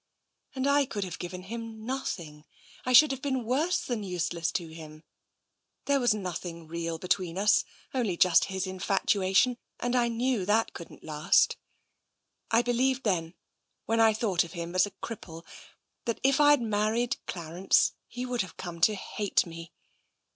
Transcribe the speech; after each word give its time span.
And 0.55 0.65
I 0.65 0.85
could 0.85 1.03
have 1.03 1.19
given 1.19 1.43
him 1.43 1.85
nothing— 1.85 2.43
I 2.87 2.91
should 2.91 3.11
have 3.11 3.21
been 3.21 3.43
worse 3.45 3.81
than 3.81 4.01
useless 4.01 4.51
to 4.53 4.69
him. 4.69 5.03
There 5.85 5.99
was 5.99 6.11
nothing 6.11 6.67
real 6.67 6.97
between 6.97 7.37
us— 7.37 7.63
only 7.93 8.17
just 8.17 8.45
his 8.45 8.65
infatuation— 8.65 9.59
and 9.79 9.95
I 9.95 10.07
knew 10.07 10.43
that 10.43 10.73
couldn't 10.73 11.03
last. 11.03 11.55
I 12.49 12.63
believed 12.63 13.03
then, 13.03 13.35
when 13.85 13.99
I 13.99 14.13
thought 14.15 14.43
of 14.43 14.53
him 14.53 14.73
as 14.73 14.87
a 14.87 14.91
cripple, 15.03 15.45
that 16.05 16.19
if 16.23 16.37
Fd 16.39 16.61
married 16.61 17.17
Clarence, 17.27 17.93
he 18.07 18.25
would 18.25 18.41
have 18.41 18.57
come 18.57 18.81
to 18.81 18.95
hate 18.95 19.45
me. 19.45 19.71